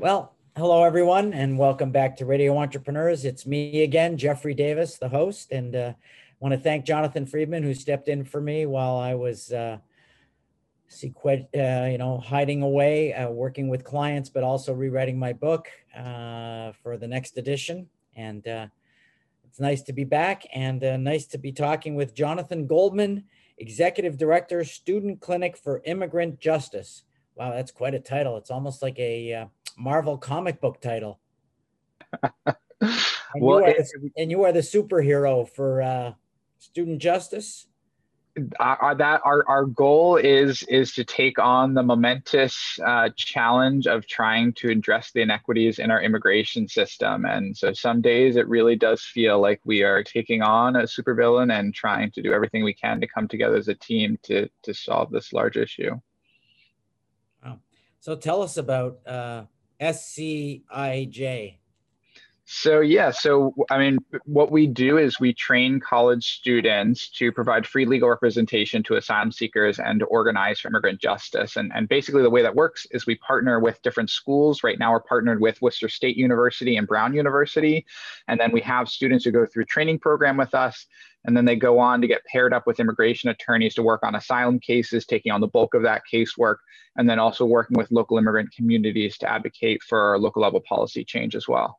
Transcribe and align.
Well, 0.00 0.36
hello 0.56 0.84
everyone, 0.84 1.32
and 1.32 1.58
welcome 1.58 1.90
back 1.90 2.16
to 2.18 2.24
Radio 2.24 2.56
Entrepreneurs. 2.56 3.24
It's 3.24 3.44
me 3.44 3.82
again, 3.82 4.16
Jeffrey 4.16 4.54
Davis, 4.54 4.96
the 4.96 5.08
host, 5.08 5.50
and 5.50 5.74
uh, 5.74 5.94
want 6.38 6.52
to 6.52 6.60
thank 6.60 6.84
Jonathan 6.84 7.26
Friedman 7.26 7.64
who 7.64 7.74
stepped 7.74 8.06
in 8.06 8.24
for 8.24 8.40
me 8.40 8.64
while 8.64 8.96
I 8.96 9.14
was 9.14 9.52
uh, 9.52 9.78
sequent, 10.86 11.46
uh, 11.52 11.88
you 11.90 11.98
know, 11.98 12.18
hiding 12.18 12.62
away, 12.62 13.12
uh, 13.12 13.28
working 13.30 13.68
with 13.68 13.82
clients, 13.82 14.30
but 14.30 14.44
also 14.44 14.72
rewriting 14.72 15.18
my 15.18 15.32
book 15.32 15.66
uh, 15.96 16.70
for 16.80 16.96
the 16.96 17.08
next 17.08 17.36
edition. 17.36 17.88
And 18.14 18.46
uh, 18.46 18.68
it's 19.48 19.58
nice 19.58 19.82
to 19.82 19.92
be 19.92 20.04
back, 20.04 20.46
and 20.54 20.84
uh, 20.84 20.96
nice 20.96 21.26
to 21.26 21.38
be 21.38 21.50
talking 21.50 21.96
with 21.96 22.14
Jonathan 22.14 22.68
Goldman, 22.68 23.24
Executive 23.56 24.16
Director, 24.16 24.62
Student 24.62 25.20
Clinic 25.20 25.56
for 25.56 25.82
Immigrant 25.84 26.38
Justice. 26.38 27.02
Wow, 27.34 27.50
that's 27.50 27.72
quite 27.72 27.94
a 27.94 28.00
title. 28.00 28.36
It's 28.36 28.52
almost 28.52 28.80
like 28.80 28.98
a 29.00 29.48
Marvel 29.78 30.18
comic 30.18 30.60
book 30.60 30.80
title. 30.80 31.20
and, 32.22 32.56
well, 33.36 33.60
you 33.60 33.66
it, 33.66 33.76
the, 33.76 34.10
and, 34.16 34.30
you 34.30 34.44
are 34.44 34.52
the, 34.52 34.60
superhero 34.60 35.48
for 35.48 35.80
uh, 35.80 36.12
student 36.58 37.00
justice. 37.00 37.66
Uh, 38.60 38.94
that 38.94 39.20
our, 39.24 39.44
our 39.48 39.64
goal 39.64 40.14
is 40.14 40.62
is 40.64 40.92
to 40.92 41.02
take 41.02 41.40
on 41.40 41.74
the 41.74 41.82
momentous 41.82 42.78
uh, 42.86 43.08
challenge 43.16 43.88
of 43.88 44.06
trying 44.06 44.52
to 44.52 44.70
address 44.70 45.10
the 45.10 45.20
inequities 45.20 45.80
in 45.80 45.90
our 45.90 46.00
immigration 46.00 46.68
system 46.68 47.24
and 47.24 47.56
so 47.56 47.72
some 47.72 48.00
days 48.00 48.36
it 48.36 48.46
really 48.46 48.76
does 48.76 49.02
feel 49.02 49.40
like 49.40 49.60
we 49.64 49.82
are 49.82 50.04
taking 50.04 50.40
on 50.40 50.76
a 50.76 50.82
supervillain 50.82 51.52
and 51.52 51.74
trying 51.74 52.12
to 52.12 52.22
do 52.22 52.32
everything 52.32 52.62
we 52.62 52.72
can 52.72 53.00
to 53.00 53.08
come 53.08 53.26
together 53.26 53.56
as 53.56 53.66
a 53.66 53.74
team 53.74 54.16
to 54.22 54.48
to 54.62 54.72
solve 54.72 55.10
this 55.10 55.32
large 55.32 55.56
issue 55.56 55.90
wow 57.44 57.58
so 57.98 58.14
tell 58.14 58.40
us 58.40 58.56
about 58.56 59.00
uh, 59.04 59.42
SCIJ? 59.80 61.58
So 62.50 62.80
yeah, 62.80 63.10
so 63.10 63.54
I 63.70 63.76
mean, 63.76 63.98
what 64.24 64.50
we 64.50 64.66
do 64.66 64.96
is 64.96 65.20
we 65.20 65.34
train 65.34 65.80
college 65.80 66.38
students 66.38 67.10
to 67.10 67.30
provide 67.30 67.66
free 67.66 67.84
legal 67.84 68.08
representation 68.08 68.82
to 68.84 68.96
asylum 68.96 69.32
seekers 69.32 69.78
and 69.78 70.00
to 70.00 70.06
organize 70.06 70.58
for 70.58 70.68
immigrant 70.68 70.98
justice. 70.98 71.56
And, 71.56 71.70
and 71.74 71.90
basically 71.90 72.22
the 72.22 72.30
way 72.30 72.40
that 72.40 72.54
works 72.54 72.86
is 72.90 73.04
we 73.04 73.16
partner 73.16 73.60
with 73.60 73.82
different 73.82 74.08
schools. 74.08 74.64
Right 74.64 74.78
now 74.78 74.92
we're 74.92 75.00
partnered 75.00 75.42
with 75.42 75.60
Worcester 75.60 75.90
State 75.90 76.16
University 76.16 76.78
and 76.78 76.86
Brown 76.86 77.12
University. 77.12 77.84
And 78.28 78.40
then 78.40 78.50
we 78.50 78.62
have 78.62 78.88
students 78.88 79.26
who 79.26 79.30
go 79.30 79.44
through 79.44 79.66
training 79.66 79.98
program 79.98 80.38
with 80.38 80.54
us 80.54 80.86
and 81.26 81.36
then 81.36 81.44
they 81.44 81.54
go 81.54 81.78
on 81.78 82.00
to 82.00 82.06
get 82.06 82.24
paired 82.24 82.54
up 82.54 82.66
with 82.66 82.80
immigration 82.80 83.28
attorneys 83.28 83.74
to 83.74 83.82
work 83.82 84.02
on 84.02 84.14
asylum 84.14 84.58
cases, 84.58 85.04
taking 85.04 85.32
on 85.32 85.42
the 85.42 85.48
bulk 85.48 85.74
of 85.74 85.82
that 85.82 86.00
casework, 86.10 86.56
and 86.96 87.10
then 87.10 87.18
also 87.18 87.44
working 87.44 87.76
with 87.76 87.92
local 87.92 88.16
immigrant 88.16 88.50
communities 88.52 89.18
to 89.18 89.30
advocate 89.30 89.82
for 89.82 90.18
local 90.18 90.40
level 90.40 90.62
policy 90.66 91.04
change 91.04 91.36
as 91.36 91.46
well. 91.46 91.78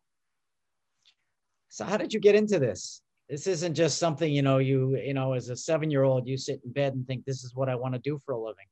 So 1.69 1.85
how 1.85 1.97
did 1.97 2.13
you 2.13 2.19
get 2.19 2.35
into 2.35 2.59
this? 2.59 3.01
This 3.29 3.45
isn't 3.45 3.75
just 3.75 3.99
something, 3.99 4.31
you 4.31 4.41
know, 4.41 4.57
you, 4.57 4.97
you 4.97 5.13
know, 5.13 5.33
as 5.33 5.49
a 5.49 5.55
seven 5.55 5.91
year 5.91 6.03
old, 6.03 6.27
you 6.27 6.35
sit 6.35 6.61
in 6.65 6.71
bed 6.71 6.93
and 6.93 7.05
think 7.05 7.25
this 7.25 7.43
is 7.43 7.53
what 7.55 7.69
I 7.69 7.75
want 7.75 7.93
to 7.93 7.99
do 7.99 8.19
for 8.25 8.33
a 8.33 8.39
living. 8.39 8.65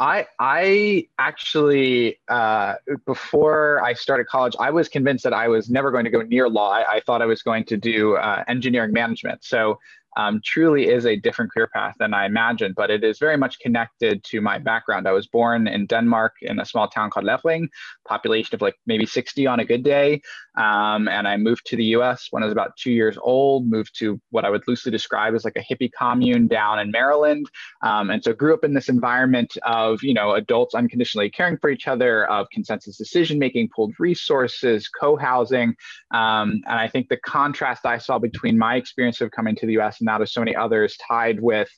I 0.00 0.26
I 0.40 1.08
actually 1.18 2.18
uh, 2.28 2.74
before 3.06 3.82
I 3.82 3.94
started 3.94 4.26
college, 4.26 4.54
I 4.58 4.70
was 4.70 4.88
convinced 4.88 5.22
that 5.24 5.32
I 5.32 5.46
was 5.46 5.70
never 5.70 5.92
going 5.92 6.04
to 6.04 6.10
go 6.10 6.20
near 6.22 6.48
law. 6.48 6.72
I, 6.72 6.96
I 6.96 7.00
thought 7.00 7.22
I 7.22 7.26
was 7.26 7.42
going 7.42 7.64
to 7.66 7.76
do 7.76 8.16
uh, 8.16 8.42
engineering 8.48 8.92
management. 8.92 9.44
So 9.44 9.78
um, 10.16 10.40
truly 10.44 10.88
is 10.88 11.06
a 11.06 11.16
different 11.16 11.52
career 11.52 11.68
path 11.72 11.94
than 11.98 12.14
I 12.14 12.26
imagined, 12.26 12.74
but 12.76 12.90
it 12.90 13.02
is 13.02 13.18
very 13.18 13.36
much 13.36 13.58
connected 13.58 14.22
to 14.24 14.40
my 14.40 14.58
background. 14.58 15.08
I 15.08 15.12
was 15.12 15.26
born 15.26 15.66
in 15.66 15.86
Denmark 15.86 16.34
in 16.42 16.60
a 16.60 16.64
small 16.64 16.88
town 16.88 17.10
called 17.10 17.26
Lefling, 17.26 17.68
population 18.06 18.54
of 18.54 18.62
like 18.62 18.76
maybe 18.86 19.06
60 19.06 19.46
on 19.46 19.60
a 19.60 19.64
good 19.64 19.82
day. 19.82 20.22
Um, 20.56 21.08
and 21.08 21.26
I 21.26 21.36
moved 21.36 21.66
to 21.66 21.76
the 21.76 21.84
US 21.96 22.28
when 22.30 22.42
I 22.42 22.46
was 22.46 22.52
about 22.52 22.76
two 22.76 22.92
years 22.92 23.18
old, 23.20 23.68
moved 23.68 23.98
to 23.98 24.20
what 24.30 24.44
I 24.44 24.50
would 24.50 24.62
loosely 24.68 24.92
describe 24.92 25.34
as 25.34 25.44
like 25.44 25.56
a 25.56 25.74
hippie 25.74 25.90
commune 25.92 26.46
down 26.46 26.78
in 26.78 26.90
Maryland. 26.90 27.50
Um, 27.82 28.10
and 28.10 28.22
so 28.22 28.32
grew 28.32 28.54
up 28.54 28.64
in 28.64 28.74
this 28.74 28.88
environment 28.88 29.56
of, 29.64 30.02
you 30.02 30.14
know, 30.14 30.34
adults 30.34 30.74
unconditionally 30.74 31.30
caring 31.30 31.58
for 31.58 31.70
each 31.70 31.88
other, 31.88 32.26
of 32.26 32.46
consensus 32.52 32.96
decision 32.96 33.38
making, 33.38 33.68
pooled 33.74 33.94
resources, 33.98 34.88
co-housing. 34.88 35.74
Um, 36.12 36.62
and 36.66 36.78
I 36.78 36.88
think 36.88 37.08
the 37.08 37.18
contrast 37.18 37.84
I 37.84 37.98
saw 37.98 38.18
between 38.18 38.56
my 38.56 38.76
experience 38.76 39.20
of 39.20 39.30
coming 39.32 39.56
to 39.56 39.66
the 39.66 39.78
US 39.80 40.00
and 40.00 40.08
that 40.08 40.20
of 40.20 40.28
so 40.28 40.40
many 40.40 40.54
others 40.54 40.96
tied 41.08 41.40
with, 41.40 41.68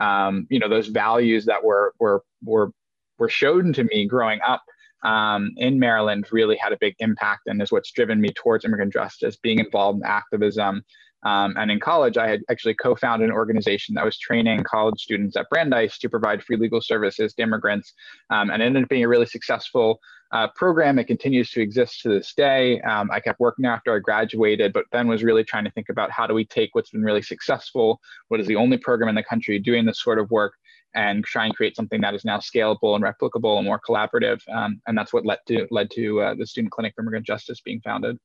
um, 0.00 0.46
you 0.50 0.58
know, 0.58 0.68
those 0.68 0.88
values 0.88 1.44
that 1.46 1.62
were, 1.62 1.94
were, 2.00 2.22
were, 2.44 2.72
were 3.18 3.28
shown 3.28 3.72
to 3.72 3.84
me 3.84 4.06
growing 4.06 4.40
up 4.46 4.62
um, 5.02 5.52
in 5.56 5.78
Maryland 5.78 6.26
really 6.32 6.56
had 6.56 6.72
a 6.72 6.78
big 6.80 6.94
impact 6.98 7.42
and 7.46 7.60
is 7.62 7.72
what's 7.72 7.92
driven 7.92 8.20
me 8.20 8.28
towards 8.34 8.64
immigrant 8.64 8.92
justice, 8.92 9.36
being 9.36 9.58
involved 9.58 10.00
in 10.00 10.04
activism. 10.04 10.82
Um, 11.22 11.54
and 11.56 11.70
in 11.70 11.80
college, 11.80 12.16
I 12.16 12.28
had 12.28 12.42
actually 12.50 12.74
co 12.74 12.94
founded 12.94 13.28
an 13.28 13.34
organization 13.34 13.94
that 13.94 14.04
was 14.04 14.18
training 14.18 14.62
college 14.62 15.00
students 15.00 15.36
at 15.36 15.48
Brandeis 15.50 15.98
to 15.98 16.08
provide 16.08 16.42
free 16.42 16.56
legal 16.56 16.80
services 16.80 17.34
to 17.34 17.42
immigrants. 17.42 17.94
Um, 18.30 18.50
and 18.50 18.62
ended 18.62 18.84
up 18.84 18.88
being 18.88 19.04
a 19.04 19.08
really 19.08 19.26
successful 19.26 20.00
uh, 20.32 20.48
program. 20.54 20.98
It 20.98 21.04
continues 21.04 21.50
to 21.50 21.60
exist 21.60 22.02
to 22.02 22.08
this 22.08 22.34
day. 22.34 22.80
Um, 22.82 23.10
I 23.10 23.20
kept 23.20 23.40
working 23.40 23.64
after 23.64 23.94
I 23.94 23.98
graduated, 23.98 24.72
but 24.72 24.84
then 24.92 25.08
was 25.08 25.22
really 25.22 25.44
trying 25.44 25.64
to 25.64 25.70
think 25.70 25.88
about 25.88 26.10
how 26.10 26.26
do 26.26 26.34
we 26.34 26.44
take 26.44 26.74
what's 26.74 26.90
been 26.90 27.02
really 27.02 27.22
successful, 27.22 28.00
what 28.28 28.40
is 28.40 28.46
the 28.46 28.56
only 28.56 28.76
program 28.76 29.08
in 29.08 29.14
the 29.14 29.22
country 29.22 29.58
doing 29.58 29.84
this 29.84 30.02
sort 30.02 30.18
of 30.18 30.30
work, 30.30 30.54
and 30.96 31.24
try 31.24 31.44
and 31.44 31.54
create 31.54 31.76
something 31.76 32.00
that 32.00 32.14
is 32.14 32.24
now 32.24 32.38
scalable 32.38 32.96
and 32.96 33.04
replicable 33.04 33.58
and 33.58 33.66
more 33.66 33.80
collaborative. 33.86 34.40
Um, 34.52 34.80
and 34.86 34.96
that's 34.98 35.12
what 35.12 35.24
led 35.24 35.38
to 35.48 35.66
led 35.70 35.90
to 35.92 36.20
uh, 36.20 36.34
the 36.34 36.46
Student 36.46 36.72
Clinic 36.72 36.94
for 36.96 37.02
Immigrant 37.02 37.26
Justice 37.26 37.60
being 37.60 37.80
founded. 37.82 38.18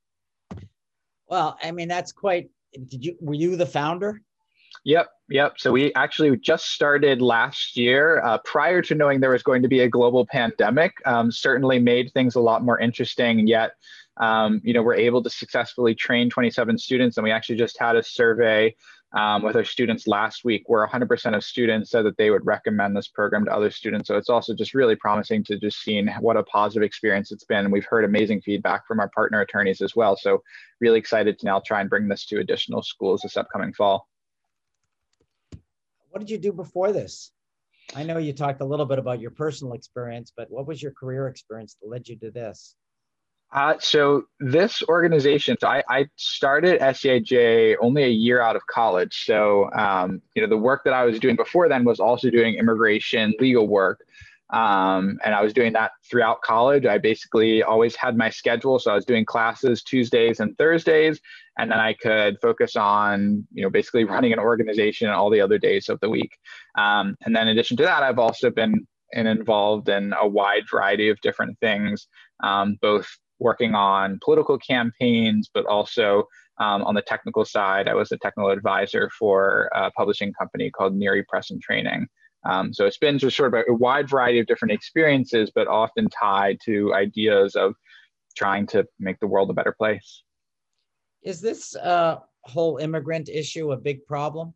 Well, 1.27 1.57
I 1.61 1.71
mean, 1.71 1.87
that's 1.87 2.11
quite. 2.11 2.49
Did 2.73 3.05
you 3.05 3.17
were 3.19 3.33
you 3.33 3.55
the 3.55 3.65
founder? 3.65 4.21
Yep, 4.85 5.09
yep. 5.29 5.53
So 5.57 5.71
we 5.71 5.93
actually 5.93 6.35
just 6.37 6.71
started 6.71 7.21
last 7.21 7.77
year, 7.77 8.23
uh, 8.23 8.37
prior 8.39 8.81
to 8.83 8.95
knowing 8.95 9.19
there 9.19 9.29
was 9.29 9.43
going 9.43 9.61
to 9.61 9.67
be 9.67 9.81
a 9.81 9.89
global 9.89 10.25
pandemic. 10.25 10.93
Um, 11.05 11.31
certainly 11.31 11.77
made 11.77 12.11
things 12.13 12.35
a 12.35 12.39
lot 12.39 12.63
more 12.63 12.79
interesting. 12.79 13.47
Yet, 13.47 13.71
um, 14.17 14.61
you 14.63 14.73
know, 14.73 14.81
we're 14.81 14.95
able 14.95 15.21
to 15.23 15.29
successfully 15.29 15.93
train 15.93 16.29
27 16.29 16.77
students, 16.77 17.17
and 17.17 17.23
we 17.23 17.31
actually 17.31 17.57
just 17.57 17.77
had 17.79 17.95
a 17.95 18.03
survey 18.03 18.73
um, 19.13 19.43
with 19.43 19.55
our 19.55 19.63
students 19.65 20.07
last 20.07 20.45
week 20.45 20.63
where 20.67 20.87
100% 20.87 21.35
of 21.35 21.43
students 21.43 21.91
said 21.91 22.05
that 22.05 22.17
they 22.17 22.29
would 22.29 22.45
recommend 22.45 22.95
this 22.95 23.09
program 23.09 23.45
to 23.45 23.53
other 23.53 23.69
students. 23.69 24.07
So 24.07 24.17
it's 24.17 24.29
also 24.29 24.53
just 24.53 24.73
really 24.73 24.95
promising 24.95 25.43
to 25.45 25.59
just 25.59 25.81
seeing 25.81 26.07
what 26.19 26.37
a 26.37 26.43
positive 26.43 26.83
experience 26.83 27.31
it's 27.31 27.43
been. 27.43 27.71
We've 27.71 27.85
heard 27.85 28.05
amazing 28.05 28.41
feedback 28.41 28.87
from 28.87 28.99
our 28.99 29.09
partner 29.09 29.41
attorneys 29.41 29.81
as 29.81 29.95
well. 29.95 30.15
So 30.15 30.41
really 30.79 30.99
excited 30.99 31.39
to 31.39 31.45
now 31.45 31.61
try 31.65 31.81
and 31.81 31.89
bring 31.89 32.07
this 32.07 32.25
to 32.27 32.39
additional 32.39 32.83
schools 32.83 33.21
this 33.21 33.37
upcoming 33.37 33.73
fall. 33.73 34.07
What 36.09 36.19
did 36.19 36.29
you 36.29 36.37
do 36.37 36.53
before 36.53 36.91
this? 36.91 37.31
I 37.95 38.03
know 38.03 38.17
you 38.17 38.31
talked 38.31 38.61
a 38.61 38.65
little 38.65 38.85
bit 38.85 38.99
about 38.99 39.19
your 39.19 39.31
personal 39.31 39.73
experience, 39.73 40.31
but 40.35 40.49
what 40.49 40.67
was 40.67 40.81
your 40.81 40.93
career 40.93 41.27
experience 41.27 41.75
that 41.81 41.89
led 41.89 42.07
you 42.07 42.17
to 42.19 42.31
this? 42.31 42.75
Uh, 43.53 43.73
so 43.79 44.23
this 44.39 44.81
organization, 44.87 45.57
so 45.59 45.67
I, 45.67 45.83
I, 45.89 46.07
started 46.15 46.79
SCIJ 46.79 47.75
only 47.81 48.03
a 48.03 48.09
year 48.09 48.41
out 48.41 48.55
of 48.55 48.65
college. 48.67 49.25
So 49.25 49.69
um, 49.73 50.21
you 50.35 50.41
know 50.41 50.47
the 50.47 50.57
work 50.57 50.85
that 50.85 50.93
I 50.93 51.03
was 51.03 51.19
doing 51.19 51.35
before 51.35 51.67
then 51.67 51.83
was 51.83 51.99
also 51.99 52.29
doing 52.29 52.55
immigration 52.55 53.33
legal 53.39 53.67
work, 53.67 54.05
um, 54.51 55.19
and 55.25 55.35
I 55.35 55.41
was 55.41 55.51
doing 55.51 55.73
that 55.73 55.91
throughout 56.09 56.41
college. 56.43 56.85
I 56.85 56.97
basically 56.97 57.61
always 57.61 57.93
had 57.93 58.15
my 58.15 58.29
schedule, 58.29 58.79
so 58.79 58.91
I 58.91 58.95
was 58.95 59.03
doing 59.03 59.25
classes 59.25 59.83
Tuesdays 59.83 60.39
and 60.39 60.57
Thursdays, 60.57 61.19
and 61.57 61.69
then 61.69 61.79
I 61.79 61.91
could 61.93 62.37
focus 62.41 62.77
on 62.77 63.45
you 63.51 63.63
know 63.63 63.69
basically 63.69 64.05
running 64.05 64.31
an 64.31 64.39
organization 64.39 65.09
all 65.09 65.29
the 65.29 65.41
other 65.41 65.57
days 65.57 65.89
of 65.89 65.99
the 65.99 66.09
week. 66.09 66.37
Um, 66.77 67.17
and 67.25 67.35
then 67.35 67.49
in 67.49 67.57
addition 67.57 67.75
to 67.77 67.83
that, 67.83 68.01
I've 68.01 68.19
also 68.19 68.49
been 68.49 68.87
involved 69.11 69.89
in 69.89 70.13
a 70.17 70.25
wide 70.25 70.63
variety 70.71 71.09
of 71.09 71.19
different 71.19 71.59
things, 71.59 72.07
um, 72.43 72.77
both 72.81 73.09
working 73.41 73.73
on 73.73 74.19
political 74.23 74.57
campaigns, 74.57 75.49
but 75.53 75.65
also 75.65 76.25
um, 76.59 76.83
on 76.83 76.93
the 76.93 77.01
technical 77.01 77.43
side, 77.43 77.87
I 77.87 77.95
was 77.95 78.11
a 78.11 78.17
technical 78.17 78.51
advisor 78.51 79.09
for 79.17 79.69
a 79.73 79.91
publishing 79.91 80.31
company 80.33 80.69
called 80.69 80.95
Neary 80.95 81.25
Press 81.27 81.49
and 81.49 81.61
Training. 81.61 82.07
Um, 82.43 82.73
so 82.73 82.85
it's 82.85 82.97
been 82.97 83.17
just 83.17 83.35
sort 83.35 83.53
of 83.53 83.63
a 83.67 83.73
wide 83.73 84.09
variety 84.09 84.39
of 84.39 84.47
different 84.47 84.71
experiences, 84.71 85.51
but 85.53 85.67
often 85.67 86.07
tied 86.09 86.57
to 86.65 86.93
ideas 86.93 87.55
of 87.55 87.73
trying 88.35 88.67
to 88.67 88.85
make 88.99 89.19
the 89.19 89.27
world 89.27 89.49
a 89.49 89.53
better 89.53 89.75
place. 89.77 90.23
Is 91.23 91.41
this 91.41 91.75
uh, 91.75 92.17
whole 92.43 92.77
immigrant 92.77 93.29
issue 93.29 93.71
a 93.71 93.77
big 93.77 94.05
problem? 94.05 94.53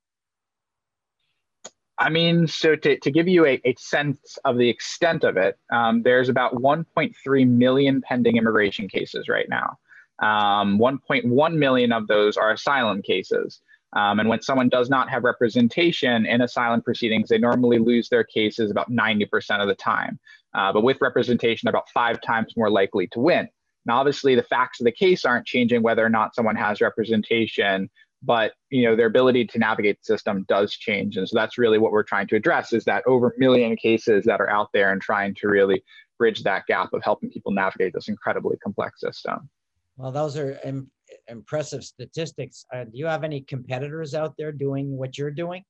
I 1.98 2.10
mean, 2.10 2.48
so 2.48 2.76
to, 2.76 3.00
to 3.00 3.12
give 3.12 3.28
you 3.28 3.46
a, 3.46 3.62
a 3.64 3.74
sense 3.78 4.38
of 4.44 4.58
the 4.58 4.70
extent 4.70 5.24
of 5.24 5.38
it, 5.38 5.58
um, 5.72 6.04
there's 6.04 6.28
about 6.28 6.56
1.3 6.56 7.48
million 7.48 8.02
pending 8.02 8.36
immigration 8.36 8.90
cases 8.90 9.30
right 9.30 9.48
now. 9.48 9.78
Um, 10.20 10.78
1.1 10.78 11.54
million 11.56 11.92
of 11.92 12.08
those 12.08 12.38
are 12.38 12.52
asylum 12.52 13.02
cases. 13.02 13.62
Um, 13.94 14.20
and 14.20 14.28
when 14.28 14.42
someone 14.42 14.68
does 14.68 14.90
not 14.90 15.10
have 15.10 15.24
representation 15.24 16.26
in 16.26 16.42
asylum 16.42 16.82
proceedings, 16.82 17.30
they 17.30 17.38
normally 17.38 17.80
lose 17.80 18.10
their 18.10 18.26
cases 18.26 18.72
about 18.72 18.92
90% 18.92 19.62
of 19.62 19.68
the 19.68 19.76
time. 19.76 20.20
Uh, 20.54 20.74
but 20.74 20.84
with 20.84 21.00
representation, 21.02 21.70
about 21.70 21.90
five 21.90 22.22
times 22.22 22.54
more 22.58 22.70
likely 22.70 23.08
to 23.08 23.20
win. 23.20 23.48
Now, 23.86 23.98
obviously, 24.00 24.36
the 24.36 24.44
facts 24.44 24.80
of 24.82 24.86
the 24.86 24.92
case 24.92 25.26
aren't 25.26 25.46
changing 25.46 25.82
whether 25.82 26.04
or 26.04 26.10
not 26.10 26.34
someone 26.34 26.56
has 26.56 26.82
representation, 26.82 27.90
but 28.26 28.54
you 28.70 28.84
know 28.84 28.96
their 28.96 29.08
ability 29.08 29.46
to 29.46 29.60
navigate 29.60 30.00
the 30.00 30.06
system 30.06 30.46
does 30.48 30.74
change, 30.74 31.18
and 31.18 31.28
so 31.28 31.36
that's 31.36 31.58
really 31.58 31.78
what 31.78 31.92
we're 31.92 32.04
trying 32.04 32.28
to 32.28 32.36
address: 32.36 32.74
is 32.74 32.84
that 32.86 33.04
over 33.06 33.30
a 33.30 33.40
million 33.40 33.76
cases 33.76 34.26
that 34.26 34.42
are 34.42 34.50
out 34.50 34.70
there, 34.74 34.92
and 34.92 35.02
trying 35.02 35.36
to 35.36 35.48
really 35.48 35.84
bridge 36.18 36.44
that 36.44 36.66
gap 36.68 36.94
of 36.94 37.04
helping 37.04 37.30
people 37.30 37.52
navigate 37.52 37.94
this 37.94 38.08
incredibly 38.08 38.58
complex 38.58 39.02
system. 39.02 39.50
Well, 39.98 40.12
those 40.12 40.38
are 40.38 40.60
Im- 40.64 40.90
impressive 41.28 41.84
statistics. 41.84 42.66
Uh, 42.74 42.86
do 42.86 42.92
you 42.94 43.06
have 43.06 43.24
any 43.24 43.42
competitors 43.42 44.14
out 44.14 44.36
there 44.38 44.52
doing 44.52 44.98
what 44.98 45.18
you're 45.18 45.32
doing? 45.32 45.64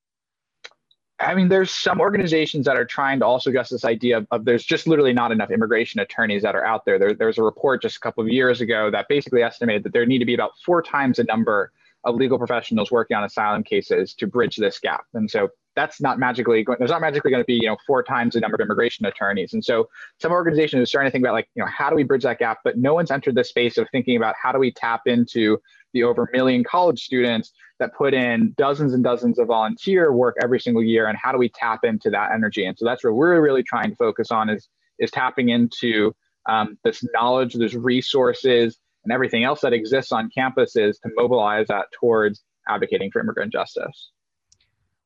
I 1.19 1.33
mean, 1.33 1.47
there's 1.47 1.71
some 1.71 2.01
organizations 2.01 2.65
that 2.65 2.75
are 2.75 2.85
trying 2.85 3.19
to 3.19 3.25
also 3.25 3.49
address 3.49 3.69
this 3.69 3.85
idea 3.85 4.17
of, 4.17 4.27
of, 4.31 4.45
there's 4.45 4.65
just 4.65 4.85
literally 4.85 5.13
not 5.13 5.31
enough 5.31 5.49
immigration 5.49 6.01
attorneys 6.01 6.41
that 6.43 6.55
are 6.55 6.65
out 6.65 6.83
there. 6.85 6.99
there. 6.99 7.13
There's 7.13 7.37
a 7.37 7.43
report 7.43 7.81
just 7.81 7.95
a 7.95 7.99
couple 8.01 8.21
of 8.21 8.29
years 8.29 8.59
ago 8.59 8.91
that 8.91 9.07
basically 9.07 9.41
estimated 9.41 9.83
that 9.83 9.93
there 9.93 10.05
need 10.05 10.19
to 10.19 10.25
be 10.25 10.33
about 10.33 10.51
four 10.65 10.81
times 10.81 11.17
the 11.17 11.23
number 11.23 11.71
of 12.05 12.15
legal 12.15 12.37
professionals 12.37 12.91
working 12.91 13.17
on 13.17 13.23
asylum 13.23 13.63
cases 13.63 14.13
to 14.13 14.27
bridge 14.27 14.55
this 14.55 14.79
gap. 14.79 15.05
And 15.13 15.29
so 15.29 15.49
that's 15.75 15.99
not 15.99 16.17
magically 16.19 16.63
going, 16.63 16.77
there's 16.79 16.91
not 16.91 17.01
magically 17.01 17.31
going 17.31 17.43
to 17.43 17.45
be, 17.45 17.55
you 17.55 17.67
know, 17.67 17.75
four 17.85 18.03
times 18.03 18.33
the 18.33 18.39
number 18.39 18.55
of 18.55 18.61
immigration 18.61 19.05
attorneys. 19.05 19.53
And 19.53 19.63
so 19.63 19.89
some 20.21 20.31
organizations 20.31 20.81
are 20.81 20.85
starting 20.85 21.09
to 21.09 21.11
think 21.11 21.23
about 21.23 21.33
like, 21.33 21.49
you 21.55 21.61
know, 21.61 21.69
how 21.69 21.89
do 21.89 21.95
we 21.95 22.03
bridge 22.03 22.23
that 22.23 22.39
gap? 22.39 22.59
But 22.63 22.77
no 22.77 22.93
one's 22.93 23.11
entered 23.11 23.35
the 23.35 23.43
space 23.43 23.77
of 23.77 23.87
thinking 23.91 24.15
about 24.15 24.35
how 24.41 24.51
do 24.51 24.59
we 24.59 24.71
tap 24.71 25.01
into 25.05 25.57
the 25.93 26.03
over 26.03 26.23
a 26.23 26.37
million 26.37 26.63
college 26.63 27.03
students 27.03 27.51
that 27.79 27.93
put 27.95 28.13
in 28.13 28.53
dozens 28.57 28.93
and 28.93 29.03
dozens 29.03 29.39
of 29.39 29.47
volunteer 29.47 30.13
work 30.13 30.35
every 30.43 30.59
single 30.59 30.83
year 30.83 31.07
and 31.07 31.17
how 31.17 31.31
do 31.31 31.37
we 31.37 31.49
tap 31.49 31.83
into 31.83 32.09
that 32.09 32.31
energy 32.31 32.65
and 32.65 32.77
so 32.77 32.85
that's 32.85 33.03
what 33.03 33.13
we're 33.13 33.41
really 33.41 33.63
trying 33.63 33.89
to 33.89 33.95
focus 33.95 34.29
on 34.29 34.49
is 34.49 34.69
is 34.99 35.09
tapping 35.09 35.49
into 35.49 36.13
um, 36.47 36.77
this 36.83 37.03
knowledge 37.13 37.53
there's 37.53 37.75
resources 37.75 38.77
and 39.05 39.13
everything 39.13 39.43
else 39.43 39.61
that 39.61 39.71
exists 39.71 40.11
on 40.11 40.29
campuses 40.35 40.99
to 41.01 41.09
mobilize 41.15 41.67
that 41.67 41.85
towards 41.97 42.43
advocating 42.67 43.11
for 43.11 43.21
immigrant 43.21 43.53
justice. 43.53 44.11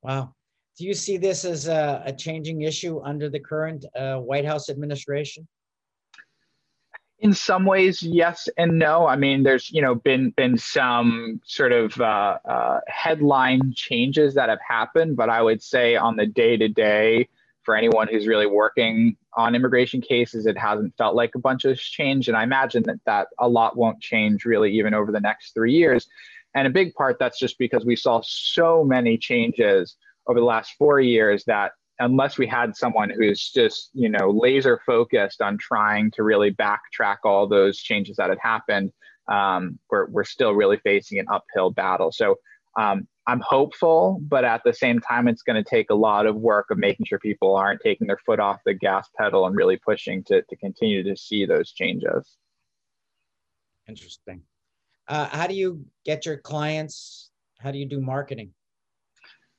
Wow. 0.02 0.34
Do 0.78 0.86
you 0.86 0.94
see 0.94 1.18
this 1.18 1.44
as 1.44 1.68
a, 1.68 2.02
a 2.06 2.14
changing 2.14 2.62
issue 2.62 3.02
under 3.04 3.30
the 3.30 3.40
current 3.40 3.86
uh, 3.96 4.16
white 4.16 4.46
house 4.46 4.70
administration? 4.70 5.46
In 7.20 7.34
some 7.34 7.66
ways 7.66 8.02
yes 8.02 8.48
and 8.58 8.80
no. 8.80 9.06
I 9.06 9.18
mean 9.18 9.44
there's 9.44 9.70
you 9.72 9.82
know 9.82 9.96
been 9.96 10.30
been 10.38 10.58
some 10.58 11.42
sort 11.44 11.74
of 11.74 12.00
uh, 12.00 12.38
uh, 12.46 12.80
headline 12.88 13.74
changes 13.76 14.34
that 14.36 14.48
have 14.48 14.62
happened 14.66 15.18
but 15.18 15.30
i 15.30 15.42
would 15.42 15.62
say 15.62 15.98
on 15.98 16.16
the 16.16 16.26
day 16.26 16.56
to 16.56 16.70
day 16.70 17.28
for 17.70 17.76
anyone 17.76 18.08
who's 18.08 18.26
really 18.26 18.48
working 18.48 19.16
on 19.38 19.54
immigration 19.54 20.02
cases 20.02 20.48
it 20.48 20.58
hasn't 20.58 20.92
felt 20.98 21.14
like 21.14 21.30
a 21.36 21.40
bunch 21.40 21.66
of 21.66 21.78
change. 21.78 22.28
And 22.28 22.36
i 22.36 22.42
imagine 22.42 22.82
that 22.88 23.00
that 23.06 23.28
a 23.38 23.48
lot 23.48 23.78
won't 23.78 24.02
change 24.02 24.44
really 24.44 24.72
even 24.72 24.96
over 24.96 25.12
the 25.12 25.20
next 25.20 25.54
three 25.54 25.74
years. 25.74 26.08
And 26.56 26.66
a 26.66 26.72
big 26.72 26.96
part 26.96 27.18
that's 27.20 27.38
just 27.38 27.60
because 27.60 27.86
we 27.86 27.96
saw 27.96 28.22
so 28.26 28.84
many 28.84 29.20
changes 29.20 29.98
over 30.26 30.40
the 30.40 30.48
last 30.48 30.74
four 30.80 31.00
years 31.00 31.44
that 31.46 31.74
unless 32.00 32.40
we 32.40 32.48
had 32.48 32.76
someone 32.76 33.12
who's 33.12 33.52
just 33.52 33.92
you 33.94 34.10
know 34.10 34.32
laser 34.32 34.82
focused 34.84 35.40
on 35.40 35.56
trying 35.60 36.10
to 36.16 36.24
really 36.24 36.52
backtrack 36.52 37.18
all 37.24 37.48
those 37.48 37.78
changes 37.78 38.16
that 38.16 38.32
had 38.32 38.40
happened 38.42 38.92
um, 39.32 39.78
we're, 39.92 40.08
we're 40.08 40.24
still 40.24 40.54
really 40.54 40.78
facing 40.78 41.20
an 41.20 41.28
uphill 41.32 41.70
battle. 41.70 42.12
So 42.12 42.38
um, 42.78 43.08
i'm 43.28 43.42
hopeful 43.42 44.20
but 44.22 44.44
at 44.44 44.62
the 44.64 44.74
same 44.74 45.00
time 45.00 45.28
it's 45.28 45.42
going 45.42 45.62
to 45.62 45.68
take 45.70 45.90
a 45.90 45.96
lot 45.96 46.26
of 46.26 46.36
work 46.36 46.68
of 46.70 46.78
making 46.78 47.06
sure 47.06 47.20
people 47.20 47.56
aren't 47.56 47.82
taking 47.82 48.08
their 48.08 48.20
foot 48.26 48.40
off 48.40 48.60
the 48.66 48.74
gas 48.74 49.08
pedal 49.18 49.46
and 49.46 49.56
really 49.56 49.78
pushing 49.78 50.24
to, 50.24 50.42
to 50.44 50.56
continue 50.58 51.04
to 51.04 51.16
see 51.16 51.46
those 51.46 51.72
changes. 51.72 52.38
Interesting. 53.88 54.42
Uh, 55.08 55.28
how 55.32 55.48
do 55.48 55.56
you 55.56 55.84
get 56.06 56.26
your 56.26 56.38
clients 56.38 57.32
how 57.60 57.72
do 57.72 57.78
you 57.78 57.86
do 57.86 58.00
marketing 58.00 58.52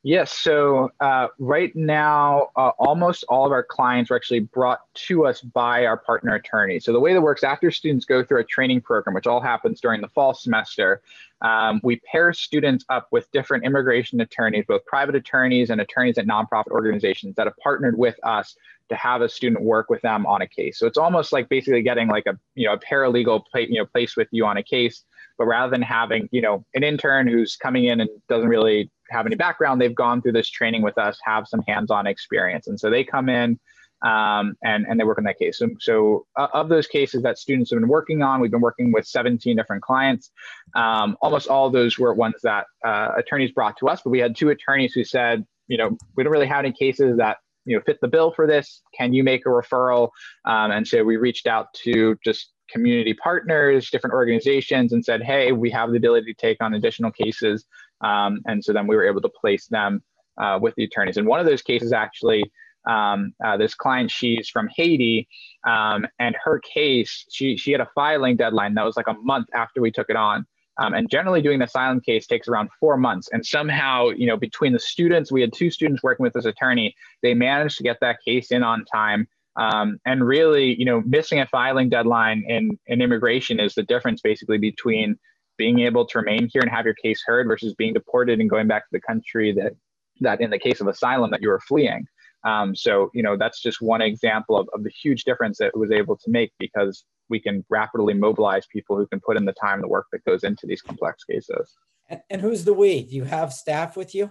Yes. 0.03 0.33
So 0.33 0.91
uh, 1.01 1.27
right 1.39 1.77
now, 1.77 2.49
uh, 2.57 2.71
almost 2.79 3.23
all 3.29 3.45
of 3.45 3.53
our 3.53 3.63
clients 3.63 4.11
are 4.11 4.17
actually 4.17 4.41
brought 4.41 4.81
to 4.95 5.27
us 5.27 5.43
by 5.43 5.85
our 5.85 5.99
partner 5.99 6.35
attorney. 6.37 6.81
So 6.81 6.93
the 6.93 7.01
way 7.01 7.13
that 7.13 7.21
works 7.21 7.45
after 7.45 7.71
students 7.71 8.07
go 8.07 8.25
through 8.25 8.41
a 8.41 8.45
training 8.45 8.81
program, 8.81 9.13
which 9.15 9.27
all 9.27 9.43
happens 9.43 9.79
during 9.79 10.01
the 10.01 10.09
fall 10.09 10.33
semester, 10.33 11.03
um, 11.43 11.83
we 11.85 11.97
pair 11.97 12.33
students 12.33 12.83
up 12.89 13.09
with 13.11 13.31
different 13.31 13.67
immigration 13.67 14.23
attorneys, 14.23 14.65
both 14.67 14.87
private 14.87 15.17
attorneys 15.17 15.69
and 15.69 15.83
attorneys 15.83 16.17
at 16.17 16.27
nonprofit 16.27 16.69
organizations 16.71 17.35
that 17.37 17.47
have 17.47 17.57
partnered 17.59 17.99
with 17.99 18.19
us 18.23 18.57
to 18.89 18.95
have 18.95 19.21
a 19.21 19.29
student 19.29 19.63
work 19.63 19.91
with 19.91 20.01
them 20.01 20.25
on 20.25 20.41
a 20.41 20.47
case. 20.47 20.79
So 20.79 20.87
it's 20.87 20.99
almost 20.99 21.31
like 21.31 21.51
basically 21.51 21.83
getting 21.83 22.09
like 22.09 22.25
a 22.27 22.39
you 22.55 22.67
know 22.67 22.73
a 22.73 22.79
paralegal 22.79 23.45
play, 23.53 23.67
you 23.69 23.79
know 23.79 23.87
placed 23.87 24.17
with 24.17 24.29
you 24.31 24.47
on 24.47 24.57
a 24.57 24.63
case, 24.63 25.05
but 25.37 25.45
rather 25.45 25.71
than 25.71 25.83
having 25.83 26.27
you 26.33 26.41
know 26.41 26.65
an 26.75 26.85
intern 26.85 27.29
who's 27.29 27.57
coming 27.57 27.85
in 27.85 28.01
and 28.01 28.09
doesn't 28.29 28.49
really 28.49 28.91
have 29.11 29.27
any 29.27 29.37
background, 29.37 29.81
they've 29.81 29.95
gone 29.95 30.23
through 30.23 30.33
this 30.33 30.49
training 30.49 30.83
with 30.83 30.99
us, 30.99 31.19
have 31.25 31.47
some 31.47 31.63
hands-on 31.67 32.07
experience, 32.07 32.67
and 32.67 32.79
so 32.79 32.91
they 32.91 33.05
come 33.05 33.29
in 33.29 33.59
um, 34.03 34.57
and 34.65 34.87
and 34.89 34.99
they 34.99 35.05
work 35.05 35.19
on 35.19 35.25
that 35.25 35.39
case. 35.39 35.59
So, 35.59 35.69
so 35.79 36.27
uh, 36.37 36.49
of 36.53 36.69
those 36.69 36.87
cases 36.87 37.23
that 37.23 37.39
students 37.39 37.71
have 37.71 37.81
been 37.81 37.89
working 37.89 38.23
on, 38.23 38.41
we've 38.41 38.51
been 38.51 38.61
working 38.61 38.93
with 38.93 39.07
17 39.07 39.57
different 39.57 39.83
clients. 39.83 40.31
Um, 40.75 41.17
almost 41.21 41.49
all 41.49 41.71
those 41.71 41.99
were 41.99 42.15
ones 42.15 42.37
that 42.43 42.67
uh, 42.85 43.11
attorneys 43.17 43.53
brought 43.53 43.77
to 43.79 43.89
us, 43.89 44.01
but 44.03 44.11
we 44.11 44.19
had 44.19 44.37
two 44.37 44.51
attorneys 44.51 44.93
who 44.95 45.05
said, 45.05 45.45
you 45.69 45.77
know, 45.77 45.97
we 46.17 46.25
don't 46.25 46.33
really 46.33 46.47
have 46.47 46.65
any 46.65 46.73
cases 46.73 47.17
that 47.19 47.39
you 47.67 47.77
know 47.77 47.83
fit 47.85 47.99
the 48.01 48.09
bill 48.09 48.33
for 48.33 48.47
this. 48.47 48.83
Can 48.97 49.13
you 49.13 49.23
make 49.23 49.45
a 49.45 49.51
referral? 49.51 50.11
Um, 50.47 50.71
and 50.71 50.87
so 50.87 51.05
we 51.05 51.17
reached 51.17 51.47
out 51.47 51.67
to 51.85 52.17
just 52.25 52.53
community 52.71 53.15
partners, 53.15 53.91
different 53.91 54.15
organizations, 54.15 54.93
and 54.93 55.05
said, 55.05 55.23
hey, 55.23 55.53
we 55.53 55.71
have 55.71 55.91
the 55.91 55.97
ability 55.97 56.33
to 56.33 56.41
take 56.41 56.63
on 56.63 56.75
additional 56.75 57.11
cases. 57.11 57.67
Um, 58.01 58.41
and 58.47 58.65
so 58.65 58.73
then 58.73 58.87
we 58.87 58.97
were 58.97 59.07
able 59.07 59.21
to 59.21 59.29
place 59.29 59.67
them 59.67 60.03
uh, 60.41 60.59
with 60.61 60.75
the 60.77 60.85
attorneys. 60.85 61.17
And 61.17 61.27
one 61.27 61.41
of 61.41 61.47
those 61.47 61.63
cases 61.63 61.93
actually, 61.93 62.51
um, 62.89 63.33
uh, 63.45 63.57
this 63.57 63.75
client, 63.75 64.11
she's 64.11 64.49
from 64.49 64.69
Haiti, 64.75 65.29
um, 65.67 66.07
and 66.19 66.35
her 66.43 66.61
case, 66.61 67.27
she 67.31 67.57
she 67.57 67.73
had 67.73 67.81
a 67.81 67.89
filing 67.95 68.37
deadline 68.37 68.75
that 68.75 68.85
was 68.85 68.97
like 68.97 69.09
a 69.09 69.15
month 69.15 69.49
after 69.55 69.81
we 69.81 69.91
took 69.91 70.09
it 70.09 70.17
on. 70.17 70.47
Um, 70.79 70.95
and 70.95 71.11
generally, 71.11 71.43
doing 71.43 71.57
an 71.57 71.63
asylum 71.63 72.01
case 72.01 72.27
takes 72.27 72.49
around 72.49 72.71
four 72.81 72.97
months. 72.97 73.29
And 73.33 73.45
somehow, 73.45 74.09
you 74.09 74.27
know, 74.27 74.39
between 74.39 74.73
the 74.73 74.79
students, 74.79 75.31
we 75.31 75.43
had 75.43 75.53
two 75.53 75.71
students 75.71 76.03
working 76.03 76.25
with 76.25 76.33
this 76.33 76.47
attorney. 76.47 76.95
They 77.23 77.35
managed 77.35 77.77
to 77.79 77.83
get 77.83 77.99
that 78.01 78.17
case 78.25 78.51
in 78.51 78.63
on 78.63 78.87
time. 78.87 79.29
Um, 79.57 79.99
and 80.07 80.27
really, 80.27 80.75
you 80.79 80.87
know, 80.87 81.03
missing 81.03 81.41
a 81.41 81.47
filing 81.47 81.91
deadline 81.91 82.45
in, 82.49 82.79
in 82.87 83.03
immigration 83.03 83.61
is 83.61 83.75
the 83.75 83.83
difference 83.83 84.23
basically 84.23 84.57
between 84.57 85.19
being 85.61 85.81
able 85.81 86.07
to 86.07 86.19
remain 86.19 86.49
here 86.51 86.63
and 86.63 86.71
have 86.71 86.87
your 86.87 86.95
case 86.95 87.23
heard 87.27 87.47
versus 87.47 87.75
being 87.75 87.93
deported 87.93 88.41
and 88.41 88.49
going 88.49 88.67
back 88.67 88.83
to 88.85 88.93
the 88.93 89.01
country 89.01 89.53
that 89.53 89.75
that 90.23 90.41
in 90.41 90.49
the 90.49 90.59
case 90.59 90.81
of 90.81 90.87
asylum 90.87 91.31
that 91.31 91.43
you 91.43 91.51
were 91.51 91.61
fleeing. 91.61 92.07
Um, 92.45 92.75
so 92.75 93.11
you 93.13 93.23
know 93.23 93.37
that's 93.37 93.61
just 93.61 93.83
one 93.83 94.01
example 94.01 94.57
of, 94.57 94.67
of 94.73 94.85
the 94.85 94.91
huge 95.03 95.25
difference 95.25 95.59
that 95.59 95.67
it 95.67 95.77
was 95.77 95.91
able 95.91 96.17
to 96.17 96.31
make 96.31 96.51
because 96.59 97.05
we 97.29 97.39
can 97.39 97.63
rapidly 97.69 98.15
mobilize 98.15 98.65
people 98.73 98.97
who 98.97 99.07
can 99.07 99.21
put 99.21 99.37
in 99.37 99.45
the 99.45 99.53
time, 99.53 99.83
the 99.83 99.89
work 99.89 100.07
that 100.13 100.25
goes 100.25 100.45
into 100.45 100.67
these 100.67 100.81
complex 100.81 101.25
cases. 101.25 101.77
And, 102.09 102.23
and 102.31 102.41
who's 102.41 102.65
the 102.65 102.73
we? 102.73 103.03
Do 103.03 103.15
you 103.15 103.25
have 103.25 103.53
staff 103.53 103.99
with 103.99 104.15
you? 104.15 104.31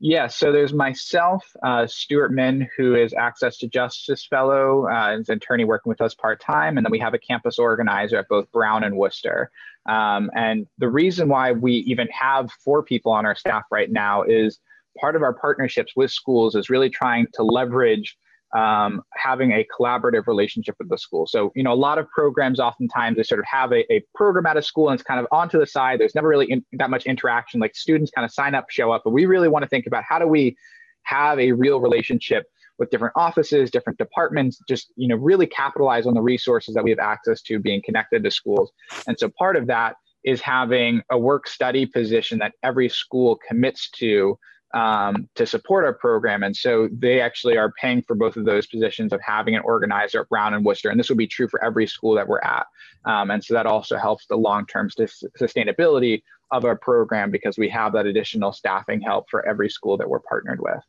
Yeah, 0.00 0.28
so 0.28 0.52
there's 0.52 0.72
myself, 0.72 1.44
uh, 1.64 1.84
Stuart 1.88 2.30
Min, 2.30 2.68
who 2.76 2.94
is 2.94 3.12
Access 3.14 3.56
to 3.58 3.68
Justice 3.68 4.24
Fellow, 4.24 4.88
uh, 4.88 5.16
is 5.18 5.28
an 5.28 5.38
attorney 5.38 5.64
working 5.64 5.90
with 5.90 6.00
us 6.00 6.14
part 6.14 6.40
time, 6.40 6.76
and 6.76 6.86
then 6.86 6.92
we 6.92 7.00
have 7.00 7.14
a 7.14 7.18
campus 7.18 7.58
organizer 7.58 8.16
at 8.16 8.28
both 8.28 8.50
Brown 8.52 8.84
and 8.84 8.96
Worcester. 8.96 9.50
Um, 9.88 10.30
and 10.34 10.66
the 10.78 10.88
reason 10.88 11.28
why 11.28 11.52
we 11.52 11.72
even 11.86 12.08
have 12.08 12.50
four 12.64 12.82
people 12.82 13.10
on 13.10 13.24
our 13.24 13.34
staff 13.34 13.64
right 13.70 13.90
now 13.90 14.22
is 14.22 14.58
part 15.00 15.16
of 15.16 15.22
our 15.22 15.32
partnerships 15.32 15.92
with 15.96 16.10
schools 16.10 16.54
is 16.54 16.68
really 16.68 16.90
trying 16.90 17.26
to 17.34 17.42
leverage 17.42 18.16
um, 18.56 19.02
having 19.14 19.52
a 19.52 19.66
collaborative 19.78 20.26
relationship 20.26 20.74
with 20.78 20.88
the 20.88 20.98
school. 20.98 21.26
So, 21.26 21.52
you 21.54 21.62
know, 21.62 21.72
a 21.72 21.74
lot 21.74 21.98
of 21.98 22.08
programs 22.10 22.60
oftentimes 22.60 23.16
they 23.16 23.22
sort 23.22 23.40
of 23.40 23.46
have 23.46 23.72
a, 23.72 23.90
a 23.92 24.02
program 24.14 24.46
at 24.46 24.56
a 24.56 24.62
school 24.62 24.88
and 24.88 24.98
it's 24.98 25.06
kind 25.06 25.20
of 25.20 25.26
onto 25.32 25.58
the 25.58 25.66
side. 25.66 26.00
There's 26.00 26.14
never 26.14 26.28
really 26.28 26.50
in, 26.50 26.64
that 26.72 26.90
much 26.90 27.04
interaction. 27.04 27.60
Like 27.60 27.76
students 27.76 28.10
kind 28.10 28.24
of 28.24 28.32
sign 28.32 28.54
up, 28.54 28.66
show 28.70 28.90
up, 28.90 29.02
but 29.04 29.10
we 29.10 29.26
really 29.26 29.48
want 29.48 29.64
to 29.64 29.68
think 29.68 29.86
about 29.86 30.04
how 30.08 30.18
do 30.18 30.26
we 30.26 30.56
have 31.02 31.38
a 31.38 31.52
real 31.52 31.80
relationship 31.80 32.46
with 32.78 32.90
different 32.90 33.14
offices, 33.16 33.70
different 33.70 33.98
departments, 33.98 34.60
just 34.68 34.92
you 34.96 35.08
know, 35.08 35.16
really 35.16 35.46
capitalize 35.46 36.06
on 36.06 36.14
the 36.14 36.22
resources 36.22 36.74
that 36.74 36.84
we 36.84 36.90
have 36.90 36.98
access 36.98 37.42
to 37.42 37.58
being 37.58 37.82
connected 37.84 38.22
to 38.24 38.30
schools. 38.30 38.70
And 39.06 39.18
so 39.18 39.28
part 39.38 39.56
of 39.56 39.66
that 39.66 39.96
is 40.24 40.40
having 40.40 41.02
a 41.10 41.18
work 41.18 41.48
study 41.48 41.86
position 41.86 42.38
that 42.38 42.52
every 42.62 42.88
school 42.88 43.38
commits 43.48 43.90
to 43.90 44.38
um, 44.74 45.28
to 45.34 45.46
support 45.46 45.86
our 45.86 45.94
program. 45.94 46.42
And 46.42 46.54
so 46.54 46.88
they 46.92 47.22
actually 47.22 47.56
are 47.56 47.72
paying 47.80 48.02
for 48.02 48.14
both 48.14 48.36
of 48.36 48.44
those 48.44 48.66
positions 48.66 49.14
of 49.14 49.20
having 49.24 49.56
an 49.56 49.62
organizer 49.64 50.20
at 50.20 50.28
Brown 50.28 50.52
and 50.52 50.64
Worcester. 50.64 50.90
And 50.90 51.00
this 51.00 51.08
will 51.08 51.16
be 51.16 51.26
true 51.26 51.48
for 51.48 51.64
every 51.64 51.86
school 51.86 52.14
that 52.16 52.28
we're 52.28 52.40
at. 52.40 52.66
Um, 53.06 53.30
and 53.30 53.42
so 53.42 53.54
that 53.54 53.64
also 53.64 53.96
helps 53.96 54.26
the 54.26 54.36
long 54.36 54.66
term 54.66 54.90
sustainability 54.90 56.22
of 56.50 56.64
our 56.64 56.76
program 56.76 57.30
because 57.30 57.58
we 57.58 57.68
have 57.68 57.92
that 57.92 58.06
additional 58.06 58.52
staffing 58.52 59.00
help 59.00 59.26
for 59.30 59.46
every 59.46 59.70
school 59.70 59.96
that 59.96 60.08
we're 60.08 60.20
partnered 60.20 60.60
with. 60.60 60.82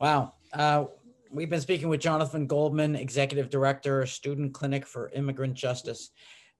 Wow. 0.00 0.34
Uh, 0.52 0.86
We've 1.36 1.50
been 1.50 1.60
speaking 1.60 1.90
with 1.90 2.00
Jonathan 2.00 2.46
Goldman, 2.46 2.96
Executive 2.96 3.50
Director, 3.50 4.06
Student 4.06 4.54
Clinic 4.54 4.86
for 4.86 5.10
Immigrant 5.10 5.52
Justice. 5.52 6.08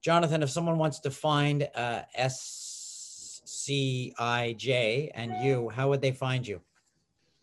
Jonathan, 0.03 0.43
if 0.43 0.51
someone 0.51 0.77
wants 0.77 0.99
to 0.99 1.09
find 1.09 1.67
uh, 1.73 2.01
SCIJ 2.15 2.61
and 5.15 5.43
you, 5.43 5.69
how 5.69 5.89
would 5.89 6.01
they 6.01 6.11
find 6.11 6.47
you? 6.47 6.61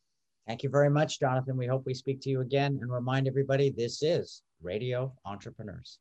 Thank 0.48 0.62
you 0.62 0.70
very 0.70 0.88
much, 0.88 1.20
Jonathan. 1.20 1.58
We 1.58 1.66
hope 1.66 1.84
we 1.84 1.92
speak 1.92 2.22
to 2.22 2.30
you 2.30 2.40
again 2.40 2.78
and 2.80 2.90
remind 2.90 3.28
everybody 3.28 3.68
this 3.68 4.02
is 4.02 4.42
Radio 4.62 5.12
Entrepreneurs. 5.26 5.98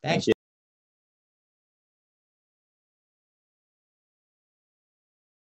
Thank 0.00 0.28